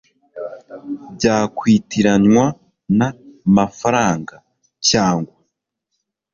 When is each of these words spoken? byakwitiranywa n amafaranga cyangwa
byakwitiranywa 1.15 2.45
n 2.97 2.99
amafaranga 3.09 4.35
cyangwa 4.89 5.35